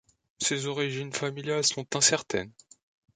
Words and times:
Ses 0.39 0.65
origines 0.65 1.13
familiales 1.13 1.63
sont 1.63 1.95
incertaines. 1.95 2.51